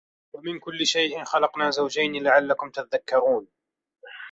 وَمِن 0.33 0.59
كُلِّ 0.59 0.85
شَيءٍ 0.85 1.23
خَلَقنا 1.23 1.69
زَوجَينِ 1.71 2.23
لَعَلَّكُم 2.23 2.69
تَذَكَّرونَ 2.69 3.47